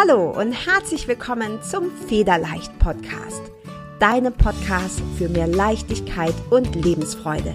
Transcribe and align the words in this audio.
Hallo 0.00 0.30
und 0.30 0.52
herzlich 0.52 1.08
willkommen 1.08 1.62
zum 1.62 1.90
Federleicht 2.08 2.78
Podcast. 2.78 3.42
Deinem 3.98 4.32
Podcast 4.32 5.02
für 5.18 5.28
mehr 5.28 5.46
Leichtigkeit 5.46 6.32
und 6.48 6.74
Lebensfreude. 6.74 7.54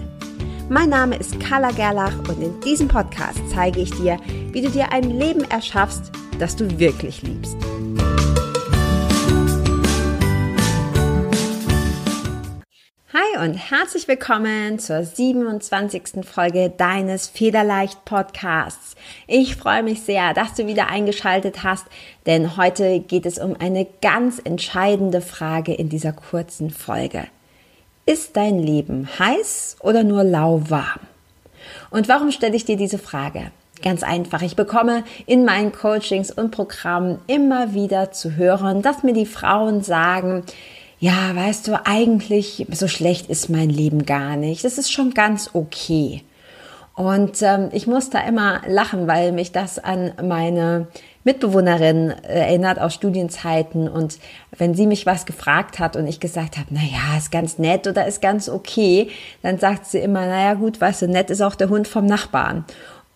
Mein 0.68 0.90
Name 0.90 1.16
ist 1.16 1.40
Carla 1.40 1.72
Gerlach 1.72 2.16
und 2.28 2.40
in 2.40 2.60
diesem 2.60 2.86
Podcast 2.86 3.40
zeige 3.48 3.80
ich 3.80 3.90
dir, 3.90 4.20
wie 4.52 4.62
du 4.62 4.70
dir 4.70 4.92
ein 4.92 5.18
Leben 5.18 5.42
erschaffst, 5.50 6.12
das 6.38 6.54
du 6.54 6.78
wirklich 6.78 7.22
liebst. 7.22 7.56
Und 13.40 13.54
herzlich 13.54 14.08
willkommen 14.08 14.78
zur 14.78 15.04
27. 15.04 16.24
Folge 16.24 16.72
deines 16.74 17.26
Federleicht 17.26 18.02
Podcasts. 18.06 18.96
Ich 19.26 19.56
freue 19.56 19.82
mich 19.82 20.00
sehr, 20.00 20.32
dass 20.32 20.54
du 20.54 20.66
wieder 20.66 20.88
eingeschaltet 20.88 21.62
hast, 21.62 21.84
denn 22.24 22.56
heute 22.56 23.00
geht 23.00 23.26
es 23.26 23.36
um 23.38 23.54
eine 23.58 23.86
ganz 24.00 24.40
entscheidende 24.42 25.20
Frage 25.20 25.74
in 25.74 25.90
dieser 25.90 26.12
kurzen 26.12 26.70
Folge. 26.70 27.26
Ist 28.06 28.38
dein 28.38 28.58
Leben 28.58 29.06
heiß 29.18 29.76
oder 29.80 30.02
nur 30.02 30.24
lauwarm? 30.24 31.00
Und 31.90 32.08
warum 32.08 32.30
stelle 32.30 32.56
ich 32.56 32.64
dir 32.64 32.76
diese 32.76 32.98
Frage? 32.98 33.50
Ganz 33.82 34.02
einfach. 34.02 34.40
Ich 34.40 34.56
bekomme 34.56 35.04
in 35.26 35.44
meinen 35.44 35.72
Coachings 35.72 36.30
und 36.30 36.52
Programmen 36.52 37.18
immer 37.26 37.74
wieder 37.74 38.12
zu 38.12 38.36
hören, 38.36 38.80
dass 38.80 39.02
mir 39.02 39.12
die 39.12 39.26
Frauen 39.26 39.82
sagen, 39.82 40.44
ja, 40.98 41.34
weißt 41.34 41.68
du, 41.68 41.86
eigentlich 41.86 42.66
so 42.72 42.88
schlecht 42.88 43.28
ist 43.28 43.50
mein 43.50 43.68
Leben 43.68 44.06
gar 44.06 44.36
nicht. 44.36 44.64
Das 44.64 44.78
ist 44.78 44.90
schon 44.90 45.12
ganz 45.12 45.50
okay. 45.52 46.22
Und 46.94 47.42
ähm, 47.42 47.68
ich 47.72 47.86
muss 47.86 48.08
da 48.08 48.20
immer 48.20 48.62
lachen, 48.66 49.06
weil 49.06 49.32
mich 49.32 49.52
das 49.52 49.78
an 49.78 50.12
meine 50.22 50.86
Mitbewohnerin 51.24 52.08
erinnert 52.22 52.78
aus 52.78 52.94
Studienzeiten. 52.94 53.86
Und 53.86 54.18
wenn 54.56 54.74
sie 54.74 54.86
mich 54.86 55.04
was 55.04 55.26
gefragt 55.26 55.78
hat 55.78 55.96
und 55.96 56.06
ich 56.06 56.20
gesagt 56.20 56.56
habe, 56.56 56.68
na 56.70 56.80
ja, 56.80 57.18
ist 57.18 57.30
ganz 57.30 57.58
nett 57.58 57.86
oder 57.86 58.06
ist 58.06 58.22
ganz 58.22 58.48
okay, 58.48 59.10
dann 59.42 59.58
sagt 59.58 59.84
sie 59.84 59.98
immer, 59.98 60.24
na 60.24 60.44
ja, 60.44 60.54
gut, 60.54 60.80
weißt 60.80 61.02
du, 61.02 61.08
nett 61.08 61.28
ist 61.28 61.42
auch 61.42 61.54
der 61.54 61.68
Hund 61.68 61.86
vom 61.86 62.06
Nachbarn. 62.06 62.64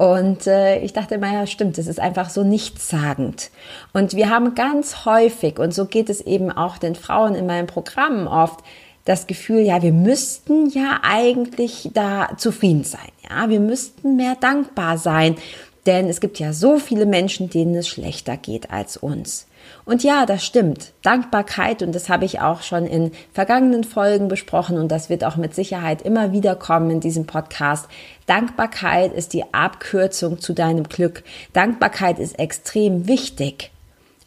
Und 0.00 0.46
äh, 0.46 0.78
ich 0.78 0.94
dachte 0.94 1.16
immer, 1.16 1.30
ja, 1.30 1.46
stimmt, 1.46 1.76
das 1.76 1.86
ist 1.86 2.00
einfach 2.00 2.30
so 2.30 2.42
nichtssagend. 2.42 3.50
Und 3.92 4.14
wir 4.14 4.30
haben 4.30 4.54
ganz 4.54 5.04
häufig, 5.04 5.58
und 5.58 5.74
so 5.74 5.84
geht 5.84 6.08
es 6.08 6.22
eben 6.22 6.50
auch 6.50 6.78
den 6.78 6.94
Frauen 6.94 7.34
in 7.34 7.44
meinen 7.44 7.66
Programmen 7.66 8.26
oft, 8.26 8.60
das 9.04 9.26
Gefühl, 9.26 9.60
ja, 9.60 9.82
wir 9.82 9.92
müssten 9.92 10.70
ja 10.70 11.00
eigentlich 11.02 11.90
da 11.92 12.30
zufrieden 12.38 12.84
sein. 12.84 13.10
Ja, 13.28 13.50
wir 13.50 13.60
müssten 13.60 14.16
mehr 14.16 14.36
dankbar 14.40 14.96
sein. 14.96 15.36
Denn 15.84 16.08
es 16.08 16.20
gibt 16.20 16.38
ja 16.38 16.54
so 16.54 16.78
viele 16.78 17.04
Menschen, 17.04 17.50
denen 17.50 17.74
es 17.74 17.86
schlechter 17.86 18.38
geht 18.38 18.70
als 18.70 18.96
uns. 18.96 19.48
Und 19.84 20.02
ja, 20.02 20.26
das 20.26 20.44
stimmt. 20.44 20.92
Dankbarkeit, 21.02 21.82
und 21.82 21.94
das 21.94 22.08
habe 22.08 22.24
ich 22.24 22.40
auch 22.40 22.62
schon 22.62 22.86
in 22.86 23.12
vergangenen 23.32 23.84
Folgen 23.84 24.28
besprochen, 24.28 24.78
und 24.78 24.88
das 24.88 25.10
wird 25.10 25.24
auch 25.24 25.36
mit 25.36 25.54
Sicherheit 25.54 26.02
immer 26.02 26.32
wieder 26.32 26.54
kommen 26.54 26.90
in 26.90 27.00
diesem 27.00 27.26
Podcast. 27.26 27.86
Dankbarkeit 28.26 29.12
ist 29.12 29.32
die 29.32 29.44
Abkürzung 29.52 30.40
zu 30.40 30.52
deinem 30.52 30.84
Glück. 30.84 31.22
Dankbarkeit 31.52 32.18
ist 32.18 32.38
extrem 32.38 33.08
wichtig. 33.08 33.70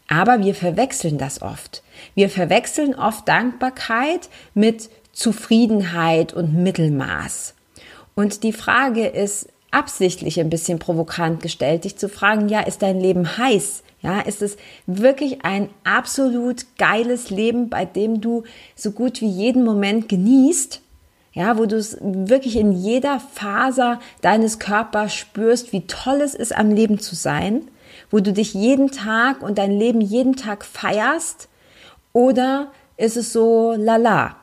Aber 0.09 0.43
wir 0.43 0.53
verwechseln 0.53 1.17
das 1.17 1.41
oft. 1.41 1.81
Wir 2.13 2.29
verwechseln 2.29 2.93
oft 2.93 3.27
Dankbarkeit 3.27 4.29
mit 4.53 4.89
Zufriedenheit 5.13 6.33
und 6.33 6.53
Mittelmaß. 6.53 7.53
Und 8.15 8.43
die 8.43 8.53
Frage 8.53 9.07
ist 9.07 9.47
absichtlich 9.71 10.39
ein 10.39 10.49
bisschen 10.49 10.77
provokant 10.79 11.41
gestellt, 11.41 11.83
dich 11.83 11.97
zu 11.97 12.09
fragen, 12.09 12.47
ja, 12.47 12.61
ist 12.61 12.81
dein 12.81 12.99
Leben 12.99 13.37
heiß? 13.37 13.83
Ja, 14.03 14.19
ist 14.19 14.41
es 14.41 14.57
wirklich 14.85 15.45
ein 15.45 15.69
absolut 15.85 16.65
geiles 16.77 17.29
Leben, 17.29 17.69
bei 17.69 17.85
dem 17.85 18.19
du 18.19 18.43
so 18.75 18.91
gut 18.91 19.21
wie 19.21 19.29
jeden 19.29 19.63
Moment 19.63 20.09
genießt? 20.09 20.81
Ja, 21.31 21.57
wo 21.57 21.65
du 21.65 21.77
es 21.77 21.97
wirklich 22.01 22.57
in 22.57 22.73
jeder 22.73 23.21
Faser 23.21 23.99
deines 24.21 24.59
Körpers 24.59 25.15
spürst, 25.15 25.71
wie 25.71 25.87
toll 25.87 26.19
es 26.21 26.35
ist, 26.35 26.55
am 26.55 26.69
Leben 26.69 26.99
zu 26.99 27.15
sein, 27.15 27.61
wo 28.11 28.19
du 28.19 28.33
dich 28.33 28.53
jeden 28.53 28.91
Tag 28.91 29.41
und 29.41 29.57
dein 29.57 29.71
Leben 29.71 30.01
jeden 30.01 30.35
Tag 30.35 30.65
feierst? 30.65 31.47
Oder 32.11 32.71
ist 32.97 33.15
es 33.15 33.31
so 33.31 33.73
lala? 33.75 34.35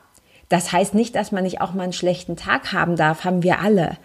Das 0.49 0.71
heißt 0.71 0.95
nicht, 0.95 1.15
dass 1.15 1.31
man 1.31 1.43
nicht 1.43 1.61
auch 1.61 1.73
mal 1.73 1.83
einen 1.83 1.93
schlechten 1.93 2.35
Tag 2.35 2.73
haben 2.73 2.95
darf, 2.95 3.25
haben 3.25 3.43
wir 3.43 3.59
alle. 3.59 3.97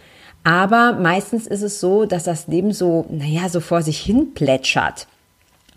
Aber 0.45 0.93
meistens 0.93 1.47
ist 1.47 1.62
es 1.62 1.81
so, 1.81 2.05
dass 2.05 2.25
das 2.25 2.47
Leben 2.47 2.72
so, 2.72 3.06
naja, 3.09 3.49
so 3.49 3.61
vor 3.61 3.83
sich 3.83 3.99
hin 3.99 4.34
plätschert 4.34 5.09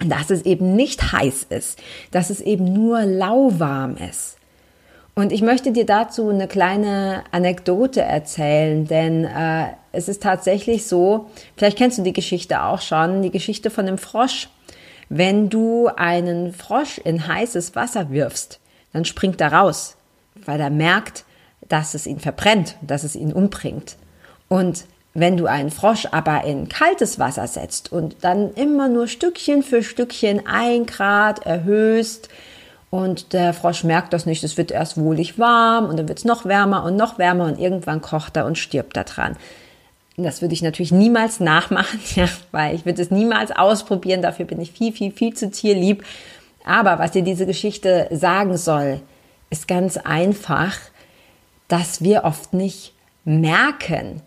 dass 0.05 0.29
es 0.29 0.43
eben 0.43 0.75
nicht 0.75 1.11
heiß 1.11 1.47
ist, 1.49 1.79
dass 2.11 2.29
es 2.29 2.41
eben 2.41 2.71
nur 2.71 3.01
lauwarm 3.03 3.97
ist. 3.97 4.37
Und 5.15 5.33
ich 5.33 5.41
möchte 5.41 5.73
dir 5.73 5.85
dazu 5.85 6.29
eine 6.29 6.47
kleine 6.47 7.25
Anekdote 7.31 8.01
erzählen, 8.01 8.87
denn 8.87 9.25
äh, 9.25 9.65
es 9.91 10.07
ist 10.07 10.23
tatsächlich 10.23 10.87
so, 10.87 11.29
vielleicht 11.57 11.77
kennst 11.77 11.97
du 11.97 12.03
die 12.03 12.13
Geschichte 12.13 12.63
auch 12.63 12.79
schon, 12.79 13.21
die 13.21 13.31
Geschichte 13.31 13.69
von 13.69 13.85
dem 13.85 13.97
Frosch. 13.97 14.47
Wenn 15.09 15.49
du 15.49 15.87
einen 15.87 16.53
Frosch 16.53 16.99
in 16.99 17.27
heißes 17.27 17.75
Wasser 17.75 18.11
wirfst, 18.11 18.59
dann 18.93 19.03
springt 19.03 19.41
er 19.41 19.51
raus, 19.51 19.97
weil 20.45 20.61
er 20.61 20.69
merkt, 20.69 21.25
dass 21.67 21.95
es 21.95 22.07
ihn 22.07 22.19
verbrennt, 22.19 22.77
dass 22.81 23.03
es 23.03 23.15
ihn 23.15 23.33
umbringt. 23.33 23.97
Und 24.47 24.85
wenn 25.13 25.37
du 25.37 25.47
einen 25.47 25.71
Frosch 25.71 26.07
aber 26.11 26.43
in 26.43 26.69
kaltes 26.69 27.19
Wasser 27.19 27.47
setzt 27.47 27.91
und 27.91 28.17
dann 28.21 28.53
immer 28.53 28.87
nur 28.89 29.07
Stückchen 29.07 29.63
für 29.63 29.83
Stückchen 29.83 30.45
ein 30.45 30.85
Grad 30.85 31.45
erhöhst 31.45 32.29
und 32.91 33.33
der 33.33 33.53
Frosch 33.53 33.83
merkt 33.83 34.13
das 34.13 34.25
nicht, 34.25 34.43
es 34.43 34.57
wird 34.57 34.71
erst 34.71 34.97
wohlig 34.97 35.37
warm 35.37 35.85
und 35.85 35.97
dann 35.97 36.07
wird 36.07 36.19
es 36.19 36.25
noch 36.25 36.45
wärmer 36.45 36.83
und 36.83 36.95
noch 36.95 37.17
wärmer 37.17 37.45
und 37.45 37.59
irgendwann 37.59 38.01
kocht 38.01 38.37
er 38.37 38.45
und 38.45 38.57
stirbt 38.57 38.97
da 38.97 39.03
dran. 39.03 39.35
Das 40.17 40.41
würde 40.41 40.53
ich 40.53 40.61
natürlich 40.61 40.91
niemals 40.91 41.39
nachmachen, 41.39 41.99
ja, 42.15 42.27
weil 42.51 42.75
ich 42.75 42.85
würde 42.85 43.01
es 43.01 43.11
niemals 43.11 43.51
ausprobieren. 43.51 44.21
Dafür 44.21 44.45
bin 44.45 44.59
ich 44.59 44.71
viel, 44.71 44.91
viel, 44.91 45.11
viel 45.11 45.33
zu 45.33 45.49
tierlieb. 45.49 46.03
Aber 46.65 46.99
was 46.99 47.11
dir 47.11 47.21
diese 47.21 47.45
Geschichte 47.45 48.07
sagen 48.11 48.57
soll, 48.57 48.99
ist 49.49 49.67
ganz 49.67 49.97
einfach, 49.97 50.77
dass 51.67 52.03
wir 52.03 52.25
oft 52.25 52.53
nicht 52.53 52.93
merken, 53.23 54.21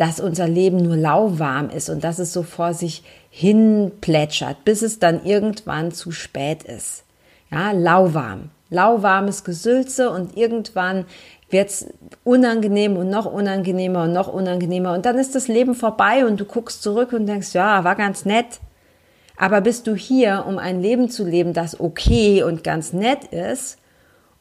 dass 0.00 0.18
unser 0.18 0.48
Leben 0.48 0.78
nur 0.78 0.96
lauwarm 0.96 1.68
ist 1.68 1.90
und 1.90 2.04
dass 2.04 2.18
es 2.18 2.32
so 2.32 2.42
vor 2.42 2.72
sich 2.72 3.02
hin 3.28 3.92
plätschert, 4.00 4.64
bis 4.64 4.80
es 4.80 4.98
dann 4.98 5.26
irgendwann 5.26 5.92
zu 5.92 6.10
spät 6.10 6.62
ist. 6.62 7.04
Ja, 7.50 7.72
lauwarm. 7.72 8.48
Lauwarmes 8.70 9.44
Gesülze 9.44 10.08
und 10.08 10.38
irgendwann 10.38 11.04
wird's 11.50 11.84
unangenehm 12.24 12.96
und 12.96 13.10
noch 13.10 13.26
unangenehmer 13.26 14.04
und 14.04 14.14
noch 14.14 14.32
unangenehmer 14.32 14.94
und 14.94 15.04
dann 15.04 15.18
ist 15.18 15.34
das 15.34 15.48
Leben 15.48 15.74
vorbei 15.74 16.24
und 16.24 16.40
du 16.40 16.46
guckst 16.46 16.82
zurück 16.82 17.12
und 17.12 17.26
denkst, 17.26 17.52
ja, 17.52 17.84
war 17.84 17.94
ganz 17.94 18.24
nett. 18.24 18.60
Aber 19.36 19.60
bist 19.60 19.86
du 19.86 19.94
hier, 19.94 20.46
um 20.48 20.56
ein 20.56 20.80
Leben 20.80 21.10
zu 21.10 21.26
leben, 21.26 21.52
das 21.52 21.78
okay 21.78 22.42
und 22.42 22.64
ganz 22.64 22.94
nett 22.94 23.24
ist? 23.24 23.76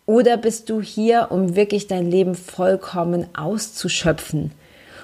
Oder 0.06 0.38
bist 0.38 0.70
du 0.70 0.80
hier, 0.80 1.28
um 1.32 1.58
wirklich 1.58 1.88
dein 1.88 2.10
Leben 2.10 2.36
vollkommen 2.36 3.28
auszuschöpfen? 3.36 4.54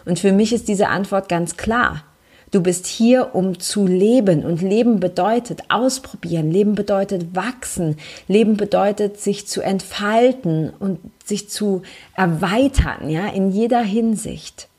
Und 0.05 0.19
für 0.19 0.31
mich 0.31 0.53
ist 0.53 0.67
diese 0.67 0.87
Antwort 0.87 1.29
ganz 1.29 1.57
klar. 1.57 2.03
Du 2.51 2.61
bist 2.61 2.85
hier, 2.85 3.35
um 3.35 3.59
zu 3.59 3.85
leben. 3.85 4.45
Und 4.45 4.61
Leben 4.61 4.99
bedeutet 4.99 5.63
ausprobieren. 5.69 6.51
Leben 6.51 6.75
bedeutet 6.75 7.35
wachsen. 7.35 7.97
Leben 8.27 8.55
bedeutet 8.55 9.19
sich 9.19 9.47
zu 9.47 9.61
entfalten 9.61 10.69
und 10.79 10.99
sich 11.23 11.49
zu 11.49 11.81
erweitern, 12.15 13.09
ja, 13.09 13.27
in 13.27 13.51
jeder 13.51 13.81
Hinsicht. 13.81 14.69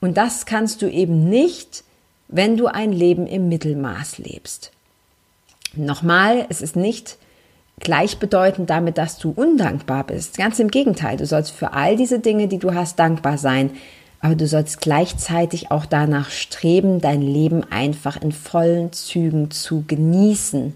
Und 0.00 0.16
das 0.16 0.46
kannst 0.46 0.82
du 0.82 0.90
eben 0.90 1.28
nicht, 1.28 1.84
wenn 2.28 2.56
du 2.56 2.66
ein 2.66 2.92
Leben 2.92 3.26
im 3.26 3.48
Mittelmaß 3.48 4.18
lebst. 4.18 4.72
Nochmal, 5.74 6.46
es 6.48 6.62
ist 6.62 6.76
nicht 6.76 7.18
gleichbedeutend 7.78 8.70
damit, 8.70 8.98
dass 8.98 9.18
du 9.18 9.30
undankbar 9.30 10.04
bist. 10.04 10.38
Ganz 10.38 10.58
im 10.58 10.70
Gegenteil, 10.70 11.18
du 11.18 11.26
sollst 11.26 11.50
für 11.50 11.72
all 11.72 11.96
diese 11.96 12.18
Dinge, 12.18 12.48
die 12.48 12.58
du 12.58 12.74
hast, 12.74 12.98
dankbar 12.98 13.36
sein 13.36 13.70
aber 14.20 14.34
du 14.34 14.46
sollst 14.46 14.80
gleichzeitig 14.80 15.70
auch 15.70 15.86
danach 15.86 16.30
streben, 16.30 17.00
dein 17.00 17.22
Leben 17.22 17.64
einfach 17.70 18.20
in 18.20 18.32
vollen 18.32 18.92
Zügen 18.92 19.50
zu 19.50 19.84
genießen. 19.86 20.74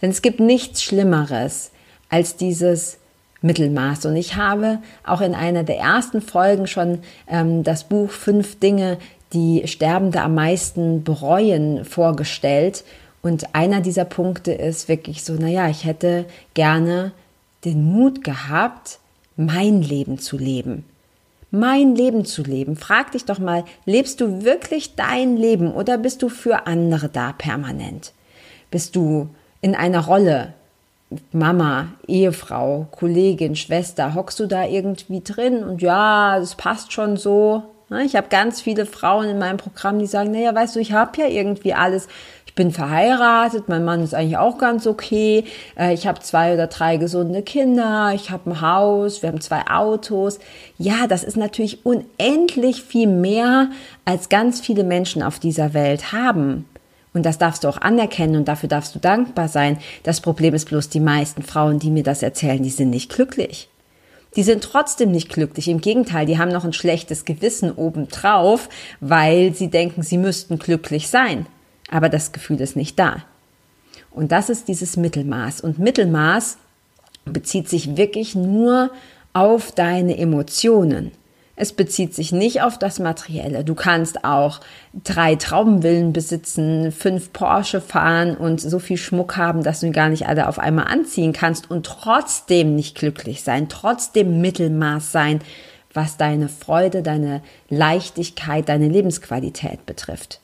Denn 0.00 0.10
es 0.10 0.22
gibt 0.22 0.40
nichts 0.40 0.82
Schlimmeres 0.82 1.72
als 2.08 2.36
dieses 2.36 2.98
Mittelmaß. 3.42 4.06
Und 4.06 4.16
ich 4.16 4.36
habe 4.36 4.78
auch 5.04 5.20
in 5.20 5.34
einer 5.34 5.64
der 5.64 5.78
ersten 5.78 6.22
Folgen 6.22 6.66
schon 6.66 7.00
ähm, 7.28 7.64
das 7.64 7.84
Buch 7.84 8.10
Fünf 8.10 8.58
Dinge, 8.60 8.98
die 9.32 9.66
Sterbende 9.66 10.22
am 10.22 10.34
meisten 10.34 11.04
bereuen, 11.04 11.84
vorgestellt. 11.84 12.84
Und 13.22 13.54
einer 13.54 13.80
dieser 13.80 14.04
Punkte 14.04 14.52
ist 14.52 14.88
wirklich 14.88 15.24
so, 15.24 15.34
naja, 15.34 15.68
ich 15.68 15.84
hätte 15.84 16.24
gerne 16.54 17.12
den 17.64 17.84
Mut 17.84 18.24
gehabt, 18.24 18.98
mein 19.36 19.82
Leben 19.82 20.18
zu 20.18 20.38
leben 20.38 20.84
mein 21.50 21.94
Leben 21.94 22.24
zu 22.24 22.42
leben. 22.42 22.76
Frag 22.76 23.12
dich 23.12 23.24
doch 23.24 23.38
mal, 23.38 23.64
lebst 23.84 24.20
du 24.20 24.44
wirklich 24.44 24.94
dein 24.94 25.36
Leben 25.36 25.72
oder 25.72 25.98
bist 25.98 26.22
du 26.22 26.28
für 26.28 26.66
andere 26.66 27.08
da 27.08 27.32
permanent? 27.32 28.12
Bist 28.70 28.96
du 28.96 29.28
in 29.60 29.74
einer 29.74 30.00
Rolle, 30.00 30.54
Mama, 31.32 31.88
Ehefrau, 32.06 32.86
Kollegin, 32.92 33.56
Schwester, 33.56 34.14
hockst 34.14 34.38
du 34.38 34.46
da 34.46 34.64
irgendwie 34.64 35.22
drin 35.22 35.64
und 35.64 35.82
ja, 35.82 36.38
das 36.38 36.54
passt 36.54 36.92
schon 36.92 37.16
so. 37.16 37.64
Ich 37.98 38.14
habe 38.14 38.28
ganz 38.28 38.60
viele 38.60 38.86
Frauen 38.86 39.28
in 39.28 39.38
meinem 39.38 39.56
Programm, 39.56 39.98
die 39.98 40.06
sagen, 40.06 40.30
naja, 40.30 40.54
weißt 40.54 40.76
du, 40.76 40.80
ich 40.80 40.92
habe 40.92 41.20
ja 41.20 41.26
irgendwie 41.26 41.74
alles. 41.74 42.06
Ich 42.46 42.54
bin 42.54 42.70
verheiratet, 42.70 43.68
mein 43.68 43.84
Mann 43.84 44.02
ist 44.02 44.14
eigentlich 44.14 44.36
auch 44.36 44.58
ganz 44.58 44.86
okay. 44.86 45.44
Äh, 45.76 45.94
ich 45.94 46.06
habe 46.06 46.20
zwei 46.20 46.54
oder 46.54 46.66
drei 46.68 46.98
gesunde 46.98 47.42
Kinder, 47.42 48.12
ich 48.14 48.30
habe 48.30 48.50
ein 48.50 48.60
Haus, 48.60 49.22
wir 49.22 49.28
haben 49.28 49.40
zwei 49.40 49.66
Autos. 49.68 50.38
Ja, 50.76 51.06
das 51.08 51.24
ist 51.24 51.36
natürlich 51.36 51.84
unendlich 51.84 52.82
viel 52.82 53.08
mehr, 53.08 53.70
als 54.04 54.28
ganz 54.28 54.60
viele 54.60 54.84
Menschen 54.84 55.22
auf 55.22 55.38
dieser 55.38 55.74
Welt 55.74 56.12
haben. 56.12 56.66
Und 57.12 57.24
das 57.26 57.38
darfst 57.38 57.64
du 57.64 57.68
auch 57.68 57.78
anerkennen 57.78 58.36
und 58.36 58.46
dafür 58.46 58.68
darfst 58.68 58.94
du 58.94 58.98
dankbar 59.00 59.48
sein. 59.48 59.78
Das 60.04 60.20
Problem 60.20 60.54
ist 60.54 60.68
bloß, 60.68 60.90
die 60.90 61.00
meisten 61.00 61.42
Frauen, 61.42 61.80
die 61.80 61.90
mir 61.90 62.04
das 62.04 62.22
erzählen, 62.22 62.62
die 62.62 62.70
sind 62.70 62.90
nicht 62.90 63.12
glücklich. 63.12 63.69
Die 64.36 64.42
sind 64.42 64.62
trotzdem 64.62 65.10
nicht 65.10 65.28
glücklich. 65.28 65.68
Im 65.68 65.80
Gegenteil, 65.80 66.26
die 66.26 66.38
haben 66.38 66.52
noch 66.52 66.64
ein 66.64 66.72
schlechtes 66.72 67.24
Gewissen 67.24 67.72
obendrauf, 67.72 68.68
weil 69.00 69.54
sie 69.54 69.68
denken, 69.68 70.02
sie 70.02 70.18
müssten 70.18 70.58
glücklich 70.58 71.08
sein. 71.08 71.46
Aber 71.90 72.08
das 72.08 72.32
Gefühl 72.32 72.60
ist 72.60 72.76
nicht 72.76 72.98
da. 72.98 73.24
Und 74.10 74.32
das 74.32 74.48
ist 74.48 74.68
dieses 74.68 74.96
Mittelmaß. 74.96 75.60
Und 75.60 75.78
Mittelmaß 75.78 76.58
bezieht 77.24 77.68
sich 77.68 77.96
wirklich 77.96 78.34
nur 78.34 78.90
auf 79.32 79.72
deine 79.72 80.16
Emotionen. 80.18 81.12
Es 81.60 81.74
bezieht 81.74 82.14
sich 82.14 82.32
nicht 82.32 82.62
auf 82.62 82.78
das 82.78 82.98
Materielle. 83.00 83.64
Du 83.64 83.74
kannst 83.74 84.24
auch 84.24 84.60
drei 85.04 85.36
Traubenvillen 85.36 86.14
besitzen, 86.14 86.90
fünf 86.90 87.34
Porsche 87.34 87.82
fahren 87.82 88.34
und 88.34 88.62
so 88.62 88.78
viel 88.78 88.96
Schmuck 88.96 89.36
haben, 89.36 89.62
dass 89.62 89.80
du 89.80 89.86
ihn 89.86 89.92
gar 89.92 90.08
nicht 90.08 90.26
alle 90.26 90.48
auf 90.48 90.58
einmal 90.58 90.86
anziehen 90.86 91.34
kannst 91.34 91.70
und 91.70 91.84
trotzdem 91.84 92.74
nicht 92.76 92.96
glücklich 92.96 93.42
sein, 93.42 93.68
trotzdem 93.68 94.40
Mittelmaß 94.40 95.12
sein, 95.12 95.40
was 95.92 96.16
deine 96.16 96.48
Freude, 96.48 97.02
deine 97.02 97.42
Leichtigkeit, 97.68 98.66
deine 98.70 98.88
Lebensqualität 98.88 99.84
betrifft. 99.84 100.39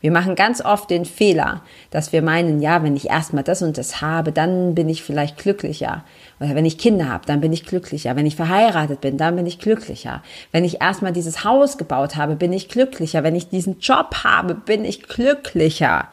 Wir 0.00 0.10
machen 0.10 0.34
ganz 0.34 0.64
oft 0.64 0.88
den 0.88 1.04
Fehler, 1.04 1.62
dass 1.90 2.12
wir 2.12 2.22
meinen, 2.22 2.62
ja, 2.62 2.82
wenn 2.82 2.96
ich 2.96 3.10
erstmal 3.10 3.44
das 3.44 3.60
und 3.60 3.76
das 3.76 4.00
habe, 4.00 4.32
dann 4.32 4.74
bin 4.74 4.88
ich 4.88 5.02
vielleicht 5.02 5.36
glücklicher. 5.36 6.04
Oder 6.40 6.54
wenn 6.54 6.64
ich 6.64 6.78
Kinder 6.78 7.08
habe, 7.08 7.26
dann 7.26 7.42
bin 7.42 7.52
ich 7.52 7.66
glücklicher. 7.66 8.16
Wenn 8.16 8.24
ich 8.24 8.34
verheiratet 8.34 9.02
bin, 9.02 9.18
dann 9.18 9.36
bin 9.36 9.44
ich 9.44 9.58
glücklicher. 9.58 10.22
Wenn 10.52 10.64
ich 10.64 10.80
erstmal 10.80 11.12
dieses 11.12 11.44
Haus 11.44 11.76
gebaut 11.76 12.16
habe, 12.16 12.34
bin 12.34 12.52
ich 12.52 12.70
glücklicher. 12.70 13.22
Wenn 13.22 13.36
ich 13.36 13.50
diesen 13.50 13.78
Job 13.80 14.24
habe, 14.24 14.54
bin 14.54 14.86
ich 14.86 15.02
glücklicher. 15.02 16.08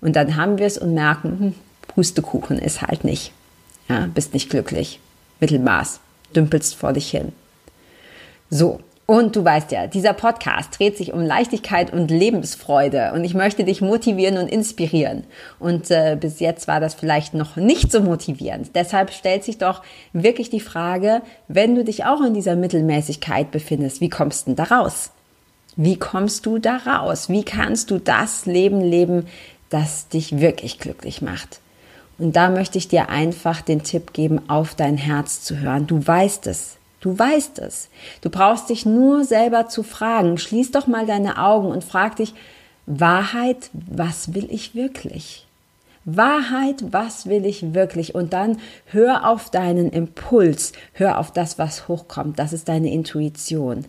Und 0.00 0.14
dann 0.14 0.36
haben 0.36 0.58
wir 0.58 0.66
es 0.66 0.78
und 0.78 0.94
merken, 0.94 1.38
hm, 1.40 1.54
Pustekuchen 1.88 2.58
ist 2.58 2.82
halt 2.82 3.02
nicht. 3.02 3.32
Ja, 3.88 4.08
bist 4.14 4.32
nicht 4.32 4.48
glücklich. 4.48 5.00
Mittelmaß. 5.40 5.98
Dümpelst 6.36 6.76
vor 6.76 6.92
dich 6.92 7.10
hin. 7.10 7.32
So, 8.50 8.80
und 9.10 9.36
du 9.36 9.42
weißt 9.42 9.72
ja, 9.72 9.86
dieser 9.86 10.12
Podcast 10.12 10.78
dreht 10.78 10.98
sich 10.98 11.14
um 11.14 11.22
Leichtigkeit 11.22 11.94
und 11.94 12.10
Lebensfreude 12.10 13.12
und 13.14 13.24
ich 13.24 13.32
möchte 13.32 13.64
dich 13.64 13.80
motivieren 13.80 14.36
und 14.36 14.48
inspirieren. 14.48 15.24
Und 15.58 15.90
äh, 15.90 16.14
bis 16.20 16.40
jetzt 16.40 16.68
war 16.68 16.78
das 16.78 16.94
vielleicht 16.94 17.32
noch 17.32 17.56
nicht 17.56 17.90
so 17.90 18.02
motivierend. 18.02 18.72
Deshalb 18.74 19.10
stellt 19.10 19.44
sich 19.44 19.56
doch 19.56 19.82
wirklich 20.12 20.50
die 20.50 20.60
Frage, 20.60 21.22
wenn 21.48 21.74
du 21.74 21.84
dich 21.84 22.04
auch 22.04 22.20
in 22.20 22.34
dieser 22.34 22.54
Mittelmäßigkeit 22.54 23.50
befindest, 23.50 24.02
wie 24.02 24.10
kommst 24.10 24.42
du 24.42 24.50
denn 24.50 24.56
da 24.56 24.64
raus? 24.64 25.10
Wie 25.74 25.96
kommst 25.98 26.44
du 26.44 26.58
da 26.58 26.76
raus? 26.76 27.30
Wie 27.30 27.44
kannst 27.44 27.90
du 27.90 27.98
das 27.98 28.44
Leben 28.44 28.82
leben, 28.82 29.26
das 29.70 30.08
dich 30.08 30.38
wirklich 30.38 30.78
glücklich 30.78 31.22
macht? 31.22 31.60
Und 32.18 32.36
da 32.36 32.50
möchte 32.50 32.76
ich 32.76 32.88
dir 32.88 33.08
einfach 33.08 33.62
den 33.62 33.82
Tipp 33.82 34.12
geben, 34.12 34.50
auf 34.50 34.74
dein 34.74 34.98
Herz 34.98 35.40
zu 35.40 35.60
hören. 35.60 35.86
Du 35.86 36.06
weißt 36.06 36.46
es. 36.46 36.77
Du 37.00 37.18
weißt 37.18 37.58
es. 37.60 37.88
Du 38.20 38.30
brauchst 38.30 38.70
dich 38.70 38.84
nur 38.84 39.24
selber 39.24 39.68
zu 39.68 39.82
fragen. 39.82 40.38
Schließ 40.38 40.72
doch 40.72 40.86
mal 40.86 41.06
deine 41.06 41.38
Augen 41.38 41.68
und 41.68 41.84
frag 41.84 42.16
dich, 42.16 42.34
Wahrheit, 42.86 43.70
was 43.72 44.34
will 44.34 44.48
ich 44.50 44.74
wirklich? 44.74 45.46
Wahrheit, 46.04 46.76
was 46.90 47.26
will 47.26 47.44
ich 47.44 47.74
wirklich? 47.74 48.14
Und 48.14 48.32
dann 48.32 48.58
hör 48.86 49.28
auf 49.28 49.50
deinen 49.50 49.90
Impuls, 49.90 50.72
hör 50.94 51.18
auf 51.18 51.32
das, 51.32 51.58
was 51.58 51.86
hochkommt. 51.86 52.38
Das 52.38 52.52
ist 52.52 52.68
deine 52.68 52.90
Intuition. 52.90 53.84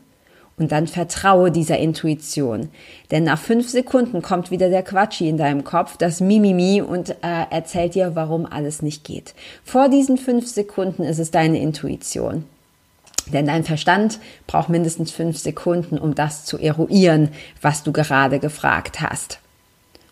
Und 0.57 0.73
dann 0.73 0.87
vertraue 0.87 1.51
dieser 1.51 1.77
Intuition. 1.77 2.67
Denn 3.11 3.23
nach 3.23 3.39
fünf 3.39 3.69
Sekunden 3.69 4.21
kommt 4.21 4.51
wieder 4.51 4.69
der 4.69 4.83
Quatschi 4.83 5.29
in 5.29 5.37
deinem 5.37 5.63
Kopf, 5.63 5.95
das 5.95 6.19
Mimimi 6.19 6.81
und 6.81 7.11
äh, 7.11 7.45
erzählt 7.49 7.95
dir, 7.95 8.11
warum 8.15 8.45
alles 8.45 8.81
nicht 8.81 9.05
geht. 9.05 9.33
Vor 9.63 9.87
diesen 9.87 10.17
fünf 10.17 10.45
Sekunden 10.47 11.03
ist 11.03 11.19
es 11.19 11.31
deine 11.31 11.61
Intuition. 11.61 12.43
Denn 13.33 13.45
dein 13.45 13.63
Verstand 13.63 14.19
braucht 14.47 14.69
mindestens 14.69 15.11
fünf 15.11 15.37
Sekunden, 15.37 15.97
um 15.97 16.15
das 16.15 16.45
zu 16.45 16.57
eruieren, 16.57 17.29
was 17.61 17.83
du 17.83 17.91
gerade 17.91 18.39
gefragt 18.39 19.01
hast. 19.01 19.39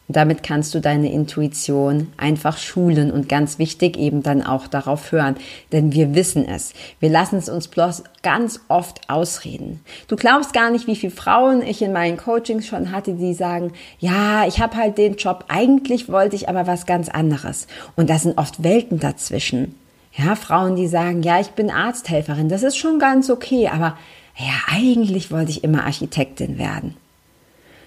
Und 0.07 0.15
damit 0.15 0.41
kannst 0.41 0.73
du 0.73 0.79
deine 0.79 1.11
Intuition 1.11 2.13
einfach 2.15 2.57
schulen 2.57 3.11
und 3.11 3.27
ganz 3.27 3.59
wichtig 3.59 3.97
eben 3.97 4.23
dann 4.23 4.41
auch 4.41 4.67
darauf 4.67 5.11
hören, 5.11 5.35
denn 5.73 5.91
wir 5.91 6.15
wissen 6.15 6.47
es. 6.47 6.73
Wir 7.01 7.09
lassen 7.09 7.35
es 7.35 7.49
uns 7.49 7.67
bloß 7.67 8.03
ganz 8.23 8.61
oft 8.69 9.09
ausreden. 9.09 9.81
Du 10.07 10.15
glaubst 10.15 10.53
gar 10.53 10.71
nicht, 10.71 10.87
wie 10.87 10.95
viele 10.95 11.11
Frauen 11.11 11.61
ich 11.61 11.81
in 11.81 11.91
meinen 11.91 12.15
Coachings 12.15 12.67
schon 12.67 12.93
hatte, 12.93 13.15
die 13.15 13.33
sagen, 13.33 13.73
ja, 13.99 14.47
ich 14.47 14.61
habe 14.61 14.77
halt 14.77 14.97
den 14.97 15.17
Job, 15.17 15.43
eigentlich 15.49 16.09
wollte 16.09 16.37
ich 16.37 16.47
aber 16.47 16.67
was 16.67 16.85
ganz 16.85 17.09
anderes. 17.09 17.67
Und 17.97 18.09
da 18.09 18.17
sind 18.17 18.37
oft 18.37 18.63
Welten 18.63 18.99
dazwischen. 18.99 19.75
Ja, 20.17 20.35
Frauen, 20.35 20.75
die 20.75 20.87
sagen, 20.87 21.21
ja, 21.21 21.39
ich 21.39 21.51
bin 21.51 21.69
Arzthelferin, 21.69 22.49
das 22.49 22.63
ist 22.63 22.77
schon 22.77 22.97
ganz 22.97 23.29
okay, 23.29 23.67
aber 23.67 23.97
ja, 24.35 24.53
eigentlich 24.67 25.31
wollte 25.31 25.51
ich 25.51 25.63
immer 25.63 25.85
Architektin 25.85 26.57
werden. 26.57 26.95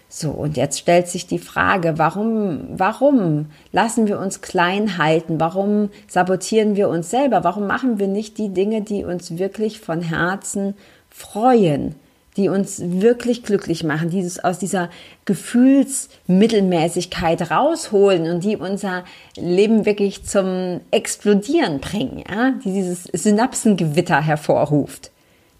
So, 0.08 0.30
und 0.30 0.56
jetzt 0.56 0.78
stellt 0.78 1.06
sich 1.08 1.26
die 1.26 1.38
Frage, 1.38 1.94
warum, 1.96 2.62
warum 2.70 3.46
lassen 3.70 4.08
wir 4.08 4.18
uns 4.18 4.40
klein 4.40 4.98
halten? 4.98 5.38
Warum 5.38 5.90
sabotieren 6.08 6.74
wir 6.74 6.88
uns 6.88 7.10
selber? 7.10 7.44
Warum 7.44 7.68
machen 7.68 8.00
wir 8.00 8.08
nicht 8.08 8.36
die 8.36 8.48
Dinge, 8.48 8.82
die 8.82 9.04
uns 9.04 9.38
wirklich 9.38 9.80
von 9.80 10.02
Herzen 10.02 10.74
freuen? 11.10 11.94
Die 12.36 12.48
uns 12.48 12.80
wirklich 12.80 13.42
glücklich 13.42 13.82
machen, 13.84 14.08
die 14.10 14.22
uns 14.22 14.38
aus 14.38 14.58
dieser 14.58 14.88
Gefühlsmittelmäßigkeit 15.24 17.50
rausholen 17.50 18.30
und 18.30 18.44
die 18.44 18.56
unser 18.56 19.04
Leben 19.36 19.84
wirklich 19.84 20.24
zum 20.24 20.80
Explodieren 20.90 21.80
bringen, 21.80 22.22
ja? 22.28 22.52
die 22.64 22.72
dieses 22.72 23.04
Synapsengewitter 23.04 24.20
hervorruft, 24.20 25.10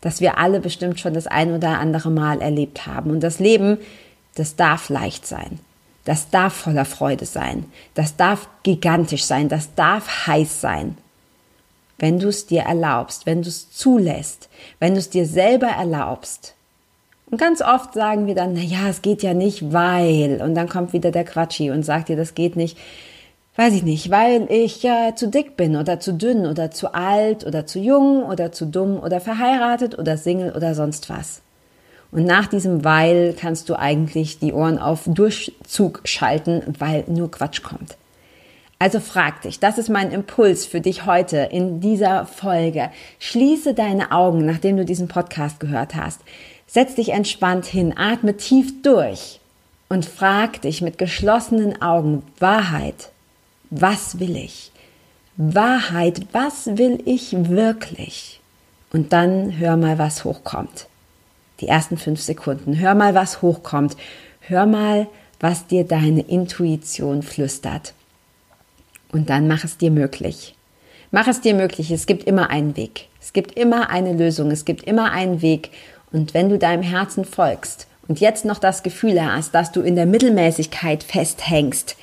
das 0.00 0.20
wir 0.20 0.38
alle 0.38 0.60
bestimmt 0.60 1.00
schon 1.00 1.14
das 1.14 1.26
ein 1.26 1.52
oder 1.54 1.80
andere 1.80 2.10
Mal 2.10 2.40
erlebt 2.40 2.86
haben. 2.86 3.10
Und 3.10 3.20
das 3.20 3.40
Leben, 3.40 3.78
das 4.36 4.56
darf 4.56 4.88
leicht 4.88 5.26
sein. 5.26 5.58
Das 6.04 6.30
darf 6.30 6.54
voller 6.54 6.86
Freude 6.86 7.26
sein. 7.26 7.66
Das 7.94 8.16
darf 8.16 8.48
gigantisch 8.62 9.24
sein. 9.24 9.48
Das 9.48 9.74
darf 9.74 10.26
heiß 10.26 10.60
sein. 10.60 10.96
Wenn 11.98 12.18
du 12.18 12.28
es 12.28 12.46
dir 12.46 12.62
erlaubst, 12.62 13.26
wenn 13.26 13.42
du 13.42 13.48
es 13.48 13.70
zulässt, 13.70 14.48
wenn 14.78 14.94
du 14.94 15.00
es 15.00 15.10
dir 15.10 15.26
selber 15.26 15.66
erlaubst, 15.66 16.54
und 17.30 17.38
ganz 17.38 17.62
oft 17.62 17.94
sagen 17.94 18.26
wir 18.26 18.34
dann, 18.34 18.54
na 18.54 18.60
ja, 18.60 18.88
es 18.88 19.02
geht 19.02 19.22
ja 19.22 19.34
nicht, 19.34 19.72
weil. 19.72 20.40
Und 20.42 20.54
dann 20.54 20.68
kommt 20.68 20.92
wieder 20.92 21.10
der 21.10 21.24
Quatschi 21.24 21.70
und 21.70 21.84
sagt 21.84 22.08
dir, 22.08 22.16
das 22.16 22.34
geht 22.34 22.56
nicht, 22.56 22.76
weiß 23.56 23.74
ich 23.74 23.82
nicht, 23.82 24.10
weil 24.10 24.50
ich 24.50 24.82
ja 24.82 25.14
zu 25.14 25.28
dick 25.28 25.56
bin 25.56 25.76
oder 25.76 26.00
zu 26.00 26.14
dünn 26.14 26.46
oder 26.46 26.70
zu 26.70 26.94
alt 26.94 27.46
oder 27.46 27.66
zu 27.66 27.78
jung 27.78 28.24
oder 28.24 28.52
zu 28.52 28.66
dumm 28.66 28.98
oder 28.98 29.20
verheiratet 29.20 29.98
oder 29.98 30.16
Single 30.16 30.52
oder 30.56 30.74
sonst 30.74 31.08
was. 31.08 31.42
Und 32.12 32.24
nach 32.24 32.48
diesem 32.48 32.84
Weil 32.84 33.34
kannst 33.38 33.68
du 33.68 33.78
eigentlich 33.78 34.40
die 34.40 34.52
Ohren 34.52 34.78
auf 34.78 35.02
Durchzug 35.06 36.00
schalten, 36.04 36.62
weil 36.78 37.04
nur 37.06 37.30
Quatsch 37.30 37.62
kommt. 37.62 37.96
Also 38.82 38.98
frag 38.98 39.42
dich, 39.42 39.60
das 39.60 39.76
ist 39.76 39.90
mein 39.90 40.10
Impuls 40.10 40.64
für 40.64 40.80
dich 40.80 41.04
heute 41.04 41.36
in 41.36 41.82
dieser 41.82 42.24
Folge. 42.24 42.90
Schließe 43.18 43.74
deine 43.74 44.10
Augen, 44.10 44.46
nachdem 44.46 44.78
du 44.78 44.86
diesen 44.86 45.06
Podcast 45.06 45.60
gehört 45.60 45.94
hast. 45.94 46.22
Setz 46.66 46.94
dich 46.94 47.10
entspannt 47.10 47.66
hin, 47.66 47.92
atme 47.94 48.38
tief 48.38 48.80
durch 48.80 49.38
und 49.90 50.06
frag 50.06 50.62
dich 50.62 50.80
mit 50.80 50.96
geschlossenen 50.96 51.82
Augen, 51.82 52.22
Wahrheit, 52.38 53.10
was 53.68 54.18
will 54.18 54.34
ich? 54.34 54.72
Wahrheit, 55.36 56.22
was 56.32 56.78
will 56.78 57.02
ich 57.04 57.50
wirklich? 57.50 58.40
Und 58.94 59.12
dann 59.12 59.58
hör 59.58 59.76
mal, 59.76 59.98
was 59.98 60.24
hochkommt. 60.24 60.86
Die 61.60 61.68
ersten 61.68 61.98
fünf 61.98 62.22
Sekunden. 62.22 62.78
Hör 62.78 62.94
mal, 62.94 63.14
was 63.14 63.42
hochkommt. 63.42 63.98
Hör 64.40 64.64
mal, 64.64 65.06
was 65.38 65.66
dir 65.66 65.84
deine 65.84 66.22
Intuition 66.22 67.22
flüstert. 67.22 67.92
Und 69.12 69.30
dann 69.30 69.48
mach 69.48 69.64
es 69.64 69.76
dir 69.76 69.90
möglich. 69.90 70.54
Mach 71.10 71.26
es 71.26 71.40
dir 71.40 71.54
möglich. 71.54 71.90
Es 71.90 72.06
gibt 72.06 72.24
immer 72.24 72.50
einen 72.50 72.76
Weg. 72.76 73.08
Es 73.20 73.32
gibt 73.32 73.58
immer 73.58 73.90
eine 73.90 74.12
Lösung. 74.12 74.50
Es 74.50 74.64
gibt 74.64 74.84
immer 74.84 75.12
einen 75.12 75.42
Weg. 75.42 75.70
Und 76.12 76.34
wenn 76.34 76.48
du 76.48 76.58
deinem 76.58 76.82
Herzen 76.82 77.24
folgst 77.24 77.86
und 78.08 78.20
jetzt 78.20 78.44
noch 78.44 78.58
das 78.58 78.82
Gefühl 78.82 79.24
hast, 79.24 79.54
dass 79.54 79.72
du 79.72 79.80
in 79.80 79.96
der 79.96 80.06
Mittelmäßigkeit 80.06 81.02
festhängst, 81.02 81.96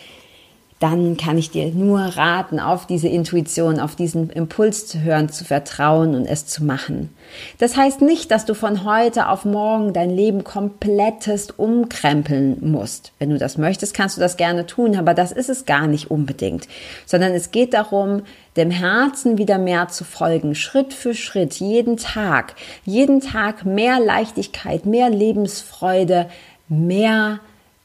dann 0.79 1.17
kann 1.17 1.39
ich 1.39 1.49
dir 1.49 1.71
nur 1.71 1.99
raten, 1.99 2.59
auf 2.59 2.85
diese 2.85 3.07
Intuition, 3.07 3.79
auf 3.79 3.95
diesen 3.95 4.29
Impuls 4.29 4.85
zu 4.85 5.01
hören, 5.01 5.29
zu 5.29 5.43
vertrauen 5.43 6.13
und 6.13 6.27
es 6.27 6.45
zu 6.45 6.63
machen. 6.63 7.09
Das 7.57 7.75
heißt 7.75 8.01
nicht, 8.01 8.29
dass 8.29 8.45
du 8.45 8.53
von 8.53 8.83
heute 8.83 9.29
auf 9.29 9.43
morgen 9.43 9.93
dein 9.93 10.11
Leben 10.11 10.43
komplettest 10.43 11.57
umkrempeln 11.57 12.57
musst. 12.71 13.11
Wenn 13.17 13.31
du 13.31 13.39
das 13.39 13.57
möchtest, 13.57 13.95
kannst 13.95 14.17
du 14.17 14.21
das 14.21 14.37
gerne 14.37 14.67
tun, 14.67 14.95
aber 14.95 15.15
das 15.15 15.31
ist 15.31 15.49
es 15.49 15.65
gar 15.65 15.87
nicht 15.87 16.11
unbedingt, 16.11 16.67
sondern 17.07 17.33
es 17.33 17.49
geht 17.49 17.73
darum, 17.73 18.21
dem 18.55 18.69
Herzen 18.69 19.39
wieder 19.39 19.57
mehr 19.57 19.87
zu 19.87 20.03
folgen, 20.03 20.53
Schritt 20.53 20.93
für 20.93 21.15
Schritt, 21.15 21.55
jeden 21.55 21.97
Tag, 21.97 22.53
jeden 22.85 23.21
Tag 23.21 23.65
mehr 23.65 23.99
Leichtigkeit, 23.99 24.85
mehr 24.85 25.09
Lebensfreude, 25.09 26.29
mehr, 26.69 27.39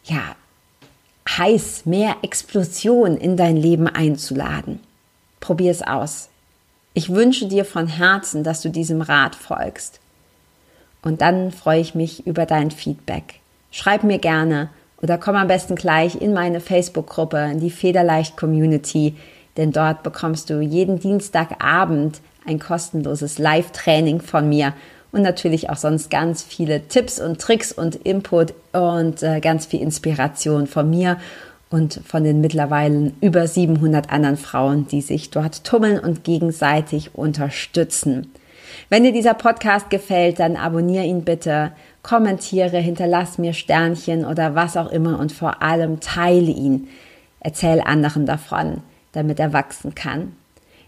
ja, 0.04 0.36
heiß, 1.28 1.86
mehr 1.86 2.16
Explosion 2.22 3.16
in 3.16 3.36
dein 3.36 3.56
Leben 3.56 3.86
einzuladen. 3.86 4.80
Probier 5.40 5.70
es 5.70 5.82
aus. 5.82 6.28
Ich 6.94 7.10
wünsche 7.10 7.46
dir 7.46 7.64
von 7.64 7.86
Herzen, 7.86 8.44
dass 8.44 8.60
du 8.60 8.68
diesem 8.68 9.02
Rat 9.02 9.34
folgst. 9.34 10.00
Und 11.02 11.20
dann 11.20 11.50
freue 11.50 11.80
ich 11.80 11.94
mich 11.94 12.26
über 12.26 12.46
dein 12.46 12.70
Feedback. 12.70 13.40
Schreib 13.70 14.04
mir 14.04 14.18
gerne 14.18 14.68
oder 15.00 15.18
komm 15.18 15.36
am 15.36 15.48
besten 15.48 15.74
gleich 15.74 16.20
in 16.20 16.32
meine 16.32 16.60
Facebook-Gruppe, 16.60 17.50
in 17.52 17.60
die 17.60 17.70
Federleicht 17.70 18.36
Community, 18.36 19.16
denn 19.56 19.72
dort 19.72 20.02
bekommst 20.02 20.48
du 20.50 20.60
jeden 20.60 21.00
Dienstagabend 21.00 22.20
ein 22.46 22.58
kostenloses 22.58 23.38
Live-Training 23.38 24.20
von 24.20 24.48
mir 24.48 24.74
und 25.12 25.22
natürlich 25.22 25.70
auch 25.70 25.76
sonst 25.76 26.10
ganz 26.10 26.42
viele 26.42 26.88
Tipps 26.88 27.20
und 27.20 27.40
Tricks 27.40 27.70
und 27.70 27.96
Input 27.96 28.54
und 28.72 29.22
äh, 29.22 29.40
ganz 29.40 29.66
viel 29.66 29.80
Inspiration 29.80 30.66
von 30.66 30.88
mir 30.88 31.18
und 31.70 32.00
von 32.04 32.24
den 32.24 32.40
mittlerweile 32.40 33.12
über 33.20 33.46
700 33.46 34.10
anderen 34.10 34.36
Frauen, 34.36 34.86
die 34.88 35.02
sich 35.02 35.30
dort 35.30 35.64
tummeln 35.64 35.98
und 35.98 36.24
gegenseitig 36.24 37.14
unterstützen. 37.14 38.32
Wenn 38.88 39.04
dir 39.04 39.12
dieser 39.12 39.34
Podcast 39.34 39.90
gefällt, 39.90 40.38
dann 40.38 40.56
abonniere 40.56 41.04
ihn 41.04 41.24
bitte, 41.24 41.72
kommentiere, 42.02 42.78
hinterlass 42.78 43.38
mir 43.38 43.52
Sternchen 43.52 44.24
oder 44.24 44.54
was 44.54 44.76
auch 44.76 44.90
immer 44.90 45.18
und 45.18 45.32
vor 45.32 45.62
allem 45.62 46.00
teile 46.00 46.50
ihn. 46.50 46.88
Erzähl 47.40 47.80
anderen 47.80 48.26
davon, 48.26 48.82
damit 49.12 49.40
er 49.40 49.52
wachsen 49.52 49.94
kann. 49.94 50.36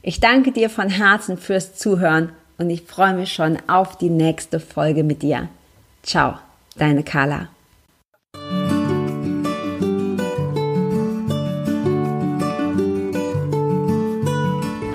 Ich 0.02 0.20
danke 0.20 0.52
dir 0.52 0.70
von 0.70 0.88
Herzen 0.88 1.38
fürs 1.38 1.74
Zuhören 1.74 2.30
und 2.58 2.70
ich 2.70 2.82
freue 2.82 3.14
mich 3.14 3.32
schon 3.32 3.58
auf 3.68 3.98
die 3.98 4.10
nächste 4.10 4.60
Folge 4.60 5.04
mit 5.04 5.22
dir. 5.22 5.48
Ciao, 6.02 6.34
deine 6.76 7.02
Carla. 7.02 7.48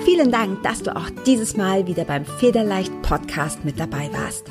Vielen 0.04 0.32
Dank, 0.32 0.62
dass 0.62 0.82
du 0.82 0.94
auch 0.94 1.08
dieses 1.26 1.56
Mal 1.56 1.86
wieder 1.86 2.04
beim 2.04 2.24
Federleicht 2.24 2.92
Podcast 3.02 3.64
mit 3.64 3.80
dabei 3.80 4.10
warst. 4.12 4.44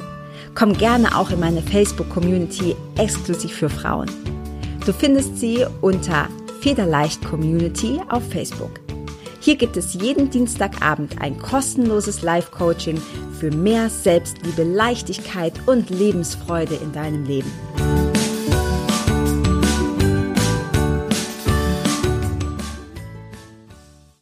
Komm 0.56 0.74
gerne 0.74 1.16
auch 1.16 1.30
in 1.30 1.40
meine 1.40 1.62
Facebook-Community 1.62 2.76
exklusiv 2.98 3.54
für 3.54 3.70
Frauen. 3.70 4.10
Du 4.86 4.94
findest 4.94 5.38
sie 5.38 5.66
unter 5.82 6.28
Federleicht 6.62 7.24
Community 7.24 8.02
auf 8.10 8.28
Facebook. 8.30 8.89
Hier 9.42 9.56
gibt 9.56 9.78
es 9.78 9.94
jeden 9.94 10.30
Dienstagabend 10.30 11.22
ein 11.22 11.38
kostenloses 11.38 12.22
Live-Coaching 12.22 13.02
für 13.40 13.52
mehr 13.52 13.90
Selbstliebe, 13.90 14.64
Leichtigkeit 14.64 15.54
und 15.66 15.90
Lebensfreude 15.90 16.76
in 16.76 16.92
deinem 16.92 17.24
Leben. 17.24 17.52